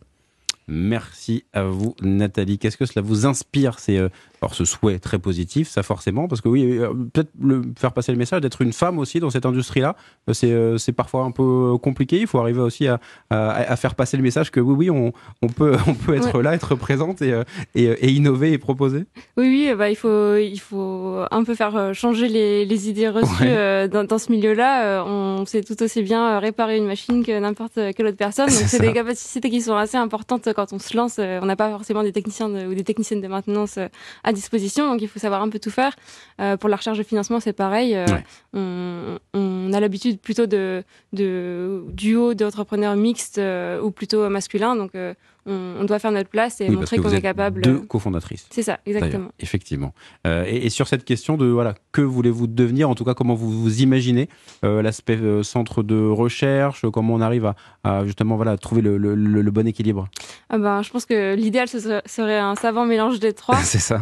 Merci 0.72 1.42
à 1.52 1.64
vous, 1.64 1.96
Nathalie. 2.00 2.56
Qu'est-ce 2.56 2.76
que 2.76 2.86
cela 2.86 3.02
vous 3.02 3.26
inspire 3.26 3.76
euh, 3.88 4.08
alors 4.42 4.54
ce 4.54 4.64
souhait 4.64 4.98
très 4.98 5.18
positif, 5.18 5.68
ça 5.68 5.82
forcément, 5.82 6.26
parce 6.26 6.40
que 6.40 6.48
oui, 6.48 6.78
euh, 6.78 6.92
peut-être 7.12 7.30
faire 7.78 7.92
passer 7.92 8.10
le 8.10 8.16
message 8.16 8.40
d'être 8.40 8.62
une 8.62 8.72
femme 8.72 8.98
aussi 8.98 9.20
dans 9.20 9.28
cette 9.28 9.44
industrie-là, 9.44 9.96
euh, 10.28 10.32
c'est, 10.32 10.50
euh, 10.50 10.78
c'est 10.78 10.92
parfois 10.92 11.24
un 11.24 11.30
peu 11.30 11.76
compliqué. 11.82 12.20
Il 12.20 12.26
faut 12.26 12.38
arriver 12.38 12.60
aussi 12.60 12.86
à, 12.88 13.00
à, 13.28 13.76
faire 13.76 13.94
passer 13.94 14.16
le 14.16 14.22
message 14.22 14.50
que 14.50 14.60
oui, 14.60 14.74
oui, 14.74 14.90
on, 14.90 15.12
on 15.42 15.48
peut, 15.48 15.76
on 15.86 15.94
peut 15.94 16.14
être 16.14 16.40
là, 16.40 16.54
être 16.54 16.74
présente 16.74 17.20
et, 17.20 17.38
et, 17.74 17.84
et, 17.84 18.10
innover 18.10 18.52
et 18.52 18.58
proposer. 18.58 19.04
Oui, 19.36 19.46
oui, 19.48 19.74
bah, 19.76 19.90
il, 19.90 19.96
faut, 19.96 20.36
il 20.36 20.58
faut 20.58 21.22
un 21.30 21.44
peu 21.44 21.54
faire 21.54 21.94
changer 21.94 22.28
les, 22.28 22.64
les 22.64 22.88
idées 22.88 23.08
reçues 23.08 23.90
dans, 23.90 24.04
dans, 24.04 24.18
ce 24.18 24.32
milieu-là. 24.32 25.04
On 25.04 25.44
sait 25.44 25.62
tout 25.62 25.80
aussi 25.82 26.02
bien 26.02 26.38
réparer 26.38 26.78
une 26.78 26.86
machine 26.86 27.24
que 27.24 27.38
n'importe 27.38 27.78
quelle 27.94 28.06
autre 28.06 28.16
personne. 28.16 28.48
Donc 28.48 28.56
c'est, 28.66 28.80
des 28.80 28.92
capacités 28.92 29.50
qui 29.50 29.60
sont 29.60 29.76
assez 29.76 29.98
importantes 29.98 30.48
quand 30.54 30.72
on 30.72 30.78
se 30.78 30.96
lance. 30.96 31.18
On 31.18 31.44
n'a 31.46 31.56
pas 31.56 31.70
forcément 31.70 32.02
des 32.02 32.12
techniciens 32.12 32.48
ou 32.48 32.74
des 32.74 32.84
techniciennes 32.84 33.20
de 33.20 33.28
maintenance 33.28 33.78
à 34.24 34.29
disposition, 34.32 34.90
donc 34.90 35.02
il 35.02 35.08
faut 35.08 35.18
savoir 35.18 35.42
un 35.42 35.48
peu 35.48 35.58
tout 35.58 35.70
faire. 35.70 35.94
Euh, 36.40 36.56
pour 36.56 36.68
la 36.68 36.76
recherche 36.76 36.98
de 36.98 37.02
financement, 37.02 37.40
c'est 37.40 37.52
pareil. 37.52 37.94
Euh, 37.94 38.06
on, 38.52 39.18
on, 39.34 39.72
a 39.72 39.80
l'habitude 39.80 40.20
plutôt 40.20 40.46
de, 40.46 40.82
de 41.12 41.84
duo 41.92 42.34
d'entrepreneurs 42.34 42.96
mixtes 42.96 43.38
euh, 43.38 43.80
ou 43.80 43.90
plutôt 43.90 44.28
masculins, 44.28 44.74
donc 44.76 44.92
on, 45.46 45.84
doit 45.84 45.98
faire 45.98 46.12
notre 46.12 46.28
place 46.28 46.60
et 46.60 46.68
montrer 46.68 46.98
qu'on 46.98 47.10
est 47.10 47.20
capable. 47.20 47.62
Deux 47.62 47.80
cofondatrices. 47.80 48.46
C'est 48.50 48.62
ça, 48.62 48.78
exactement. 48.86 49.30
Effectivement. 49.38 49.92
Et, 50.24 50.70
sur 50.70 50.88
cette 50.88 51.04
question 51.04 51.36
de 51.36 51.46
voilà, 51.46 51.74
que 51.92 52.02
voulez-vous 52.02 52.46
devenir, 52.46 52.88
en 52.88 52.94
tout 52.94 53.04
cas, 53.04 53.14
comment 53.14 53.34
vous 53.34 53.50
vous 53.50 53.82
imaginez 53.82 54.28
l'aspect 54.62 55.18
centre 55.42 55.82
de 55.82 56.06
recherche, 56.06 56.84
comment 56.92 57.14
on 57.14 57.20
arrive 57.20 57.52
à, 57.84 58.04
justement 58.04 58.36
voilà 58.36 58.56
trouver 58.56 58.82
le, 58.82 59.50
bon 59.50 59.66
équilibre? 59.66 60.08
Ah 60.52 60.58
ben, 60.58 60.82
je 60.82 60.90
pense 60.90 61.06
que 61.06 61.34
l'idéal 61.34 61.68
ce 61.68 61.78
serait 61.78 62.38
un 62.38 62.56
savant 62.56 62.84
mélange 62.84 63.20
des 63.20 63.32
trois. 63.32 63.56
C'est 63.62 63.78
ça. 63.78 63.96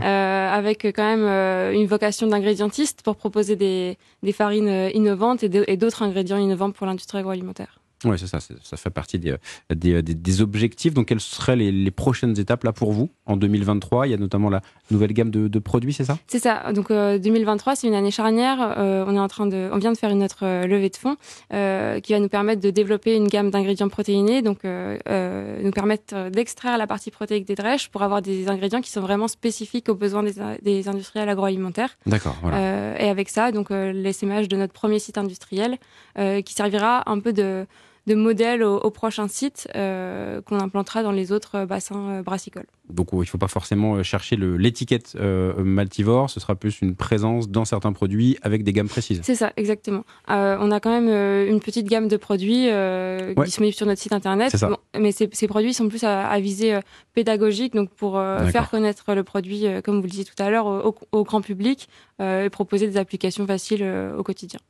avec 0.53 0.83
quand 0.85 1.17
même 1.17 1.75
une 1.75 1.87
vocation 1.87 2.27
d'ingrédientiste 2.27 3.03
pour 3.03 3.17
proposer 3.17 3.55
des, 3.55 3.99
farines 4.33 4.91
innovantes 4.95 5.43
et 5.43 5.77
d'autres 5.77 6.03
ingrédients 6.03 6.39
innovants 6.39 6.71
pour 6.71 6.87
l'industrie 6.87 7.19
agroalimentaire. 7.19 7.81
Oui, 8.05 8.17
c'est 8.17 8.29
ça, 8.29 8.39
ça 8.41 8.77
fait 8.77 8.91
partie 8.91 9.19
des, 9.19 9.35
des, 9.75 10.03
des, 10.03 10.41
objectifs. 10.41 10.95
Donc, 10.95 11.09
quelles 11.09 11.21
seraient 11.21 11.57
les, 11.57 11.73
les, 11.73 11.91
prochaines 11.91 12.39
étapes 12.39 12.63
là 12.63 12.73
pour 12.73 12.93
vous 12.93 13.11
en 13.27 13.37
2023 13.37 14.07
Il 14.07 14.11
y 14.11 14.15
a 14.15 14.17
notamment 14.17 14.51
la 14.51 14.61
nouvelle 14.93 15.13
gamme 15.13 15.31
de, 15.31 15.49
de 15.49 15.59
produits, 15.59 15.93
c'est 15.93 16.05
ça? 16.05 16.17
C'est 16.29 16.39
ça. 16.39 16.73
Donc, 16.73 16.91
2023, 16.91 17.73
euh, 17.73 17.77
c'est 17.77 17.89
une 17.89 17.95
année 17.95 18.13
charnière. 18.13 18.75
Euh, 18.79 19.05
on 19.09 19.17
est 19.17 19.19
en 19.19 19.27
train 19.27 19.47
de, 19.47 19.69
on 19.73 19.79
vient 19.79 19.91
de 19.91 19.99
faire 19.99 20.11
une 20.11 20.23
autre 20.23 20.45
euh, 20.45 20.67
levée 20.69 20.91
de 20.91 20.97
fonds 20.97 21.17
qui 21.51 22.13
va 22.13 22.21
nous 22.21 22.29
permettre 22.29 22.61
de 22.61 22.71
développer 22.71 23.17
une 23.17 23.27
gamme 23.27 23.51
d'ingrédients 23.51 23.89
protéinés, 23.89 24.43
donc 24.43 24.61
nous 24.65 25.71
permettre 25.73 26.31
d'extraire 26.31 26.79
la 26.79 26.87
partie 26.87 27.11
protéique 27.11 27.47
des 27.47 27.55
drèches 27.55 27.89
pour 27.89 28.03
avoir 28.03 28.23
des 28.23 28.49
ingrédients 28.49 28.81
qui 28.81 28.91
sont 28.91 29.01
vraiment 29.01 29.29
spécifiques 29.29 29.89
aux 29.89 29.95
besoins 29.95 30.23
des, 30.23 30.35
des 30.63 30.89
industriels 30.89 31.29
agroalimentaires. 31.29 31.97
D'accord. 32.07 32.37
Voilà. 32.43 33.01
et 33.01 33.09
avec 33.09 33.29
ça, 33.29 33.51
donc 33.53 33.71
l'essaimage 33.71 34.49
de 34.49 34.57
notre 34.57 34.73
premier 34.73 34.99
site 34.99 35.19
industriel 35.19 35.79
qui 36.17 36.55
servira 36.55 37.11
un 37.11 37.21
peu 37.21 37.33
de 37.33 37.67
de 38.09 38.15
modèles 38.15 38.65
au, 38.65 38.91
prochain 38.91 39.29
site 39.29 39.69
euh, 39.77 40.41
qu'on 40.43 40.59
implantera 40.59 41.03
dans 41.03 41.13
les 41.13 41.31
autres 41.31 41.67
bassins 41.67 42.11
euh, 42.11 42.23
brassicoles. 42.23 42.67
Donc 42.91 43.11
il 43.13 43.19
ne 43.19 43.25
faut 43.25 43.39
pas 43.39 43.49
forcément 43.49 43.97
euh, 43.97 44.03
chercher 44.03 44.37
l'étiquette 44.37 45.17
maltivore, 45.59 46.31
ce 46.31 46.41
sera 46.41 46.57
plus 46.57 46.81
une 46.81 46.97
présence 46.97 47.49
dans 47.49 47.65
certains 47.65 47.93
produits 47.93 48.39
avec 48.43 48.65
des 48.65 48.73
gammes 48.73 48.89
précises. 48.89 49.21
C'est 49.23 49.35
ça, 49.35 49.53
exactement. 49.57 50.05
on 50.27 50.71
a 50.71 50.81
quand 50.81 50.91
même 50.91 51.49
une 51.49 51.61
petite 51.61 51.87
gamme 51.87 52.09
de 52.09 52.17
produits 52.17 52.69
disponibles 53.45 53.75
sur 53.75 53.87
notre 53.87 54.01
site 54.01 54.13
internet, 54.13 54.57
mais 54.99 55.13
ces, 55.13 55.47
produits 55.47 55.75
sont 55.75 55.89
plus 55.89 56.05
à, 56.05 56.27
à 56.27 56.41
visée 56.41 56.79
pédagogique, 57.15 57.75
donc 57.75 57.91
pour 57.91 58.15
faire 58.51 58.71
connaître 58.71 59.15
le 59.15 59.23
produit, 59.23 59.67
comme 59.85 59.97
vous 59.97 60.05
le 60.05 60.09
disiez 60.09 60.25
tout 60.25 60.43
à 60.43 60.49
l'heure, 60.51 60.67
au, 60.67 61.25
grand 61.25 61.43
public 61.43 61.89
et 62.21 62.49
proposer 62.51 62.87
des 62.87 62.97
applications 62.97 63.47
faciles 63.47 63.85
au 64.17 64.23
quotidien. 64.23 64.61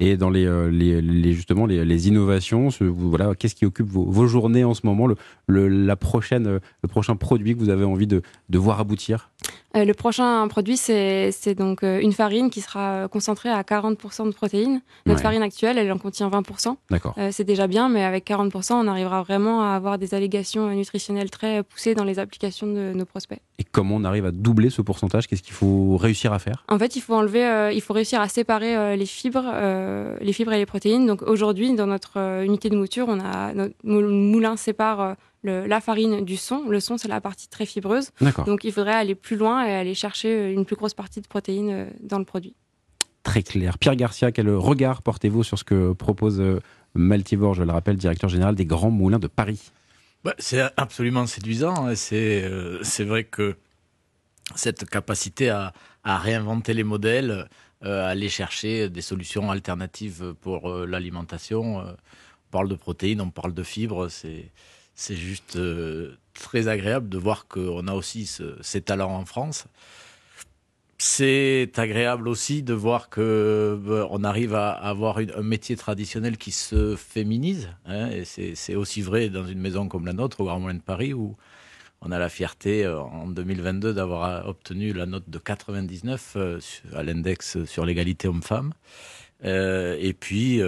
Et 0.00 0.16
dans 0.16 0.30
les, 0.30 0.46
euh, 0.46 0.68
les, 0.70 2.08
innovations, 2.08 2.68
voilà, 2.80 3.34
qu'est-ce 3.34 3.54
qui 3.54 3.66
occupe 3.66 3.88
vos, 3.88 4.26
journées 4.26 4.64
en 4.64 4.74
ce 4.74 4.82
moment, 4.84 5.08
euh, 5.08 5.14
le 5.48 5.94
prochain 5.96 7.16
produit 7.16 7.54
que 7.54 7.60
vous 7.60 7.70
avez 7.70 7.84
envie 7.84 8.06
de, 8.06 8.22
de 8.48 8.58
voir 8.58 8.80
aboutir? 8.80 9.30
Euh, 9.76 9.84
le 9.84 9.94
prochain 9.94 10.46
produit, 10.48 10.76
c'est 10.76 11.54
donc 11.54 11.82
euh, 11.82 12.00
une 12.00 12.12
farine 12.12 12.48
qui 12.50 12.60
sera 12.60 13.06
concentrée 13.08 13.50
à 13.50 13.62
40% 13.62 14.26
de 14.26 14.32
protéines. 14.32 14.80
Notre 15.06 15.20
farine 15.20 15.42
actuelle, 15.42 15.78
elle 15.78 15.92
en 15.92 15.98
contient 15.98 16.28
20%. 16.28 16.76
D'accord. 16.90 17.14
c'est 17.30 17.44
déjà 17.44 17.66
bien, 17.66 17.88
mais 17.88 18.04
avec 18.04 18.26
40%, 18.26 18.74
on 18.74 18.86
arrivera 18.88 19.22
vraiment 19.22 19.62
à 19.62 19.74
avoir 19.74 19.98
des 19.98 20.14
allégations 20.14 20.70
nutritionnelles 20.70 21.30
très 21.30 21.62
poussées 21.62 21.94
dans 21.94 22.04
les 22.04 22.18
applications 22.18 22.66
de 22.66 22.92
nos 22.94 23.04
prospects. 23.04 23.40
Et 23.58 23.64
comment 23.64 23.96
on 23.96 24.04
arrive 24.04 24.26
à 24.26 24.30
doubler 24.30 24.70
ce 24.70 24.82
pourcentage? 24.82 25.26
Qu'est-ce 25.26 25.42
qu'il 25.42 25.54
faut 25.54 25.96
réussir 25.96 26.32
à 26.32 26.38
faire? 26.38 26.64
En 26.68 26.78
fait, 26.78 26.96
il 26.96 27.00
faut 27.00 27.14
enlever, 27.14 27.70
il 27.74 27.80
faut 27.80 27.94
réussir 27.94 28.20
à 28.20 28.28
séparer 28.28 28.96
les 28.96 29.06
fibres, 29.06 29.52
les 30.20 30.32
fibres 30.32 30.52
et 30.52 30.58
les 30.58 30.66
protéines. 30.66 31.06
Donc 31.06 31.22
aujourd'hui, 31.22 31.74
dans 31.74 31.86
notre 31.86 32.42
unité 32.44 32.70
de 32.70 32.76
mouture, 32.76 33.06
on 33.08 33.20
a 33.20 33.52
notre 33.54 33.74
moulin 33.84 34.56
sépare 34.56 35.16
la 35.44 35.80
farine 35.80 36.24
du 36.24 36.36
son. 36.36 36.68
Le 36.68 36.80
son, 36.80 36.98
c'est 36.98 37.08
la 37.08 37.20
partie 37.20 37.48
très 37.48 37.66
fibreuse. 37.66 38.10
Donc 38.46 38.64
il 38.64 38.72
faudrait 38.72 38.94
aller 38.94 39.14
plus 39.14 39.36
loin 39.36 39.64
et 39.64 39.72
aller 39.72 39.94
chercher 39.94 40.52
une 40.52 40.64
plus 40.64 40.76
grosse 40.76 40.94
partie 40.94 41.20
de 41.20 41.26
protéines 41.26 41.70
euh, 41.70 41.86
dans 42.00 42.18
le 42.18 42.24
produit. 42.24 42.54
Très 43.22 43.42
clair. 43.42 43.78
Pierre 43.78 43.96
Garcia, 43.96 44.32
quel 44.32 44.48
regard 44.50 45.02
portez-vous 45.02 45.42
sur 45.42 45.58
ce 45.58 45.64
que 45.64 45.92
propose 45.92 46.40
euh, 46.40 46.60
Maltivore, 46.94 47.54
je 47.54 47.62
le 47.62 47.72
rappelle, 47.72 47.96
directeur 47.96 48.30
général 48.30 48.54
des 48.54 48.64
Grands 48.64 48.90
Moulins 48.90 49.18
de 49.18 49.26
Paris? 49.26 49.70
Bah, 50.24 50.34
C'est 50.38 50.62
absolument 50.76 51.26
séduisant. 51.26 51.86
Hein. 51.86 51.94
Euh, 52.12 52.78
c'est 52.82 53.04
vrai 53.04 53.24
que 53.24 53.56
cette 54.54 54.88
capacité 54.88 55.50
à, 55.50 55.72
réinventer 56.04 56.72
les 56.72 56.84
modèles, 56.84 57.48
à 57.82 58.08
aller 58.08 58.30
chercher 58.30 58.88
des 58.88 59.02
solutions 59.02 59.50
alternatives 59.50 60.34
pour 60.40 60.70
l'alimentation. 60.70 61.80
on 61.80 61.96
parle 62.50 62.70
de 62.70 62.74
protéines, 62.74 63.20
on 63.20 63.28
parle 63.28 63.52
de 63.52 63.62
fibres, 63.62 64.08
c'est 64.08 64.50
c'est 64.98 65.14
juste 65.14 65.54
euh, 65.54 66.16
très 66.34 66.66
agréable 66.66 67.08
de 67.08 67.18
voir 67.18 67.46
qu'on 67.46 67.86
a 67.86 67.94
aussi 67.94 68.28
ces 68.60 68.80
talents 68.80 69.14
en 69.14 69.24
France. 69.24 69.66
C'est 70.98 71.70
agréable 71.76 72.26
aussi 72.26 72.64
de 72.64 72.74
voir 72.74 73.08
que 73.08 73.78
bah, 73.80 74.08
on 74.10 74.24
arrive 74.24 74.56
à 74.56 74.72
avoir 74.72 75.18
un 75.18 75.42
métier 75.42 75.76
traditionnel 75.76 76.36
qui 76.36 76.50
se 76.50 76.96
féminise. 76.96 77.68
Hein, 77.86 78.10
et 78.10 78.24
c'est 78.24 78.74
aussi 78.74 79.00
vrai 79.00 79.28
dans 79.28 79.46
une 79.46 79.60
maison 79.60 79.86
comme 79.86 80.04
la 80.04 80.12
nôtre, 80.12 80.40
au 80.40 80.46
Grand 80.46 80.58
Moulin 80.58 80.74
de 80.74 80.80
Paris, 80.80 81.14
où 81.14 81.36
on 82.00 82.10
a 82.10 82.18
la 82.18 82.28
fierté 82.28 82.84
euh, 82.84 83.00
en 83.00 83.28
2022 83.28 83.94
d'avoir 83.94 84.48
obtenu 84.48 84.92
la 84.92 85.06
note 85.06 85.30
de 85.30 85.38
99 85.38 86.32
euh, 86.34 86.60
à 86.92 87.04
l'index 87.04 87.64
sur 87.66 87.86
l'égalité 87.86 88.26
homme-femme. 88.26 88.72
et 89.44 90.12
puis, 90.18 90.60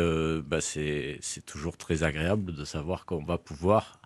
bah, 0.46 0.60
c'est 0.60 1.18
toujours 1.46 1.76
très 1.76 2.04
agréable 2.04 2.54
de 2.54 2.64
savoir 2.64 3.06
qu'on 3.06 3.24
va 3.24 3.36
pouvoir 3.36 3.99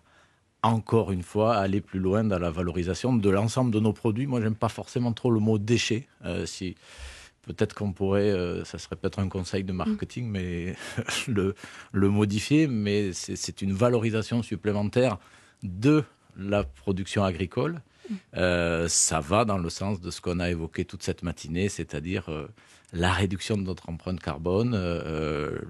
encore 0.65 1.11
une 1.11 1.23
fois, 1.23 1.55
aller 1.55 1.81
plus 1.81 1.99
loin 1.99 2.23
dans 2.23 2.39
la 2.39 2.49
valorisation 2.49 3.15
de 3.15 3.29
l'ensemble 3.29 3.71
de 3.71 3.79
nos 3.79 3.93
produits. 3.93 4.25
Moi, 4.25 4.41
j'aime 4.41 4.55
pas 4.55 4.69
forcément 4.69 5.13
trop 5.13 5.31
le 5.31 5.39
mot 5.39 5.57
déchet. 5.57 6.07
Euh, 6.25 6.45
si 6.45 6.75
peut-être 7.43 7.75
qu'on 7.75 7.93
pourrait, 7.93 8.31
euh, 8.31 8.63
ça 8.63 8.79
serait 8.79 8.95
peut-être 8.95 9.19
un 9.19 9.29
conseil 9.29 9.63
de 9.63 9.71
marketing, 9.71 10.27
mais 10.27 10.75
le, 11.27 11.53
le 11.91 12.09
modifier. 12.09 12.67
Mais 12.67 13.13
c'est 13.13 13.61
une 13.61 13.73
valorisation 13.73 14.41
supplémentaire 14.41 15.19
de 15.61 16.03
la 16.35 16.63
production 16.63 17.23
agricole. 17.23 17.81
Euh, 18.35 18.87
ça 18.87 19.19
va 19.19 19.45
dans 19.45 19.57
le 19.57 19.69
sens 19.69 20.01
de 20.01 20.11
ce 20.11 20.21
qu'on 20.21 20.39
a 20.39 20.49
évoqué 20.49 20.85
toute 20.85 21.03
cette 21.03 21.23
matinée, 21.23 21.69
c'est-à-dire 21.69 22.29
la 22.93 23.11
réduction 23.11 23.57
de 23.57 23.63
notre 23.63 23.89
empreinte 23.89 24.19
carbone, 24.19 24.75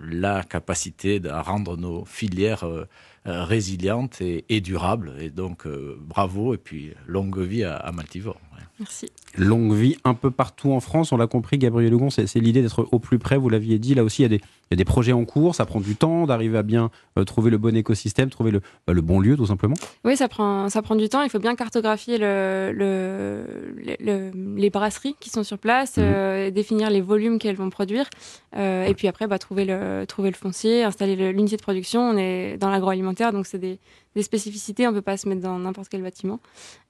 la 0.09 0.43
capacité 0.43 1.21
à 1.29 1.41
rendre 1.41 1.77
nos 1.77 2.05
filières 2.05 2.65
euh, 2.65 2.87
résiliente 3.25 4.21
et, 4.21 4.61
durable. 4.61 5.13
Et 5.19 5.29
donc, 5.29 5.65
euh, 5.65 5.97
bravo 5.99 6.53
et 6.53 6.57
puis 6.57 6.91
longue 7.07 7.39
vie 7.39 7.63
à, 7.63 7.91
Maltivore. 7.91 8.39
Merci. 8.79 9.07
Longue 9.37 9.73
vie 9.73 9.95
un 10.03 10.13
peu 10.13 10.31
partout 10.31 10.71
en 10.71 10.81
France, 10.81 11.13
on 11.13 11.17
l'a 11.17 11.27
compris, 11.27 11.57
Gabriel 11.57 11.93
Hugon, 11.93 12.09
c'est 12.09 12.35
l'idée 12.35 12.61
d'être 12.61 12.87
au 12.91 12.99
plus 12.99 13.19
près, 13.19 13.37
vous 13.37 13.47
l'aviez 13.47 13.79
dit. 13.79 13.95
Là 13.95 14.03
aussi, 14.03 14.23
il 14.23 14.31
y, 14.31 14.35
a 14.35 14.37
des, 14.37 14.41
il 14.69 14.73
y, 14.73 14.73
a 14.73 14.77
des, 14.77 14.85
projets 14.85 15.11
en 15.11 15.25
cours, 15.25 15.55
ça 15.55 15.65
prend 15.65 15.79
du 15.79 15.95
temps 15.95 16.25
d'arriver 16.25 16.57
à 16.57 16.63
bien 16.63 16.89
euh, 17.17 17.23
trouver 17.23 17.51
le 17.51 17.57
bon 17.57 17.75
écosystème, 17.75 18.29
trouver 18.29 18.51
le, 18.51 18.61
bah, 18.87 18.93
le, 18.93 19.01
bon 19.01 19.19
lieu, 19.19 19.35
tout 19.37 19.45
simplement. 19.45 19.75
Oui, 20.03 20.17
ça 20.17 20.27
prend, 20.27 20.69
ça 20.69 20.81
prend 20.81 20.95
du 20.95 21.09
temps. 21.09 21.21
Il 21.21 21.29
faut 21.29 21.39
bien 21.39 21.55
cartographier 21.55 22.17
le, 22.17 22.71
le, 22.73 24.31
les 24.55 24.69
brasseries 24.69 25.15
qui 25.19 25.29
sont 25.29 25.43
sur 25.43 25.57
place, 25.57 25.97
mhm. 25.97 26.51
définir 26.51 26.89
les 26.89 27.01
volumes 27.01 27.39
qu'elles 27.39 27.55
vont 27.55 27.69
produire. 27.69 28.09
et 28.55 28.93
puis 28.95 29.07
après, 29.07 29.27
bah, 29.27 29.39
trouver, 29.39 29.65
le, 29.65 30.05
trouver 30.07 30.29
le 30.29 30.35
foncier, 30.35 30.83
installer 30.83 31.31
l'unité 31.31 31.57
de 31.57 31.61
production. 31.61 32.01
On 32.01 32.17
est 32.17 32.57
dans 32.57 32.69
l'agroalimentaire 32.69 33.25
donc 33.31 33.45
c'est 33.45 33.59
des, 33.59 33.79
spécificités, 34.21 34.87
on 34.87 34.91
ne 34.91 34.95
peut 34.95 35.01
pas 35.01 35.17
se 35.17 35.27
mettre 35.27 35.41
dans 35.41 35.59
n'importe 35.59 35.89
quel 35.89 36.01
bâtiment. 36.01 36.39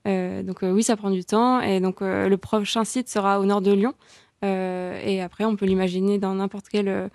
Euh, 0.07 0.43
donc 0.43 0.63
euh, 0.63 0.71
oui, 0.71 0.83
ça 0.83 0.95
prend 0.95 1.09
du 1.09 1.25
temps, 1.25 1.61
et 1.61 1.79
donc 1.79 2.01
euh, 2.01 2.29
le 2.29 2.37
prochain 2.37 2.83
site 2.83 3.09
sera 3.09 3.39
au 3.39 3.45
nord 3.45 3.61
de 3.61 3.71
Lyon, 3.71 3.93
et 4.43 5.21
après 5.23 5.43
on 5.43 5.55
peut 5.55 5.65
l'imaginer 5.65 6.19
dans 6.19 6.35
n'importe 6.35 6.67
quel 6.69 7.09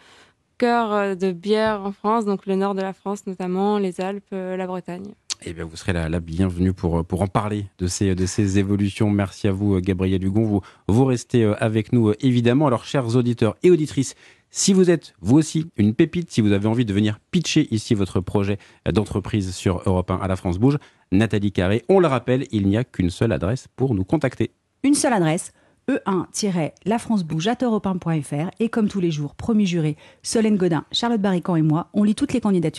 cœur 0.60 1.16
de 1.16 1.32
bière 1.32 1.80
en 1.80 1.92
France, 1.92 2.26
donc 2.26 2.44
le 2.44 2.54
nord 2.54 2.74
de 2.74 2.82
la 2.82 2.92
France 2.92 3.26
notamment, 3.26 3.78
les 3.78 3.98
Alpes, 4.02 4.30
la 4.32 4.66
Bretagne. 4.66 5.14
Eh 5.46 5.54
bien, 5.54 5.64
vous 5.64 5.74
serez 5.74 5.94
la, 5.94 6.10
la, 6.10 6.20
bienvenue 6.20 6.74
pour, 6.74 7.02
pour 7.02 7.22
en 7.22 7.28
parler 7.28 7.64
de 7.78 7.86
ces, 7.86 8.14
de 8.14 8.26
ces 8.26 8.58
évolutions. 8.58 9.08
Merci 9.08 9.48
à 9.48 9.52
vous, 9.52 9.80
Gabriel 9.80 10.22
Hugon. 10.22 10.44
Vous, 10.44 10.60
vous 10.86 11.04
restez 11.06 11.44
avec 11.60 11.94
nous, 11.94 12.12
évidemment. 12.20 12.66
Alors, 12.66 12.84
chers 12.84 13.16
auditeurs 13.16 13.56
et 13.62 13.70
auditrices, 13.70 14.14
si 14.50 14.74
vous 14.74 14.90
êtes, 14.90 15.14
vous 15.20 15.38
aussi, 15.38 15.70
une 15.78 15.94
pépite, 15.94 16.30
si 16.30 16.42
vous 16.42 16.52
avez 16.52 16.66
envie 16.66 16.84
de 16.84 16.92
venir 16.92 17.20
pitcher 17.30 17.68
ici 17.70 17.94
votre 17.94 18.20
projet 18.20 18.58
d'entreprise 18.92 19.54
sur 19.54 19.80
Europe 19.86 20.10
1 20.10 20.16
à 20.16 20.28
la 20.28 20.36
France 20.36 20.58
Bouge, 20.58 20.76
Nathalie 21.10 21.52
Carré, 21.52 21.84
on 21.88 22.00
le 22.00 22.06
rappelle, 22.06 22.46
il 22.50 22.66
n'y 22.66 22.76
a 22.76 22.84
qu'une 22.84 23.10
seule 23.10 23.32
adresse 23.32 23.66
pour 23.76 23.94
nous 23.94 24.04
contacter. 24.04 24.50
Une 24.82 24.94
seule 24.94 25.14
adresse 25.14 25.52
e1-lafrancebouge.europe1.fr 25.88 28.50
et 28.60 28.68
comme 28.68 28.86
tous 28.88 29.00
les 29.00 29.10
jours, 29.10 29.34
promis 29.34 29.66
juré, 29.66 29.96
Solène 30.22 30.56
Godin, 30.56 30.84
Charlotte 30.92 31.20
Barrican 31.20 31.56
et 31.56 31.62
moi, 31.62 31.88
on 31.94 32.04
lit 32.04 32.14
toutes 32.14 32.32
les 32.32 32.40
candidatures 32.40 32.60